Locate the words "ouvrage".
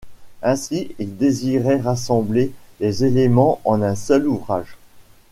4.27-4.75